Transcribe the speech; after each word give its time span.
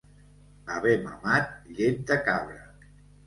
Haver 0.75 0.95
mamat 1.03 1.51
llet 1.81 2.01
de 2.13 2.19
cabra. 2.31 2.59